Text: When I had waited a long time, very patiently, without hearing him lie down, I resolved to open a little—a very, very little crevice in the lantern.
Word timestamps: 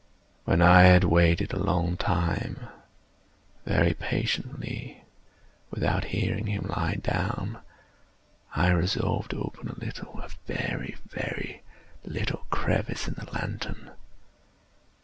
When 0.45 0.63
I 0.63 0.81
had 0.85 1.03
waited 1.03 1.53
a 1.53 1.59
long 1.61 1.95
time, 1.95 2.69
very 3.67 3.93
patiently, 3.93 5.03
without 5.69 6.05
hearing 6.05 6.47
him 6.47 6.65
lie 6.75 6.95
down, 6.95 7.59
I 8.55 8.69
resolved 8.71 9.29
to 9.29 9.43
open 9.43 9.67
a 9.69 9.77
little—a 9.79 10.29
very, 10.51 10.97
very 11.07 11.61
little 12.03 12.47
crevice 12.49 13.07
in 13.07 13.13
the 13.13 13.29
lantern. 13.31 13.91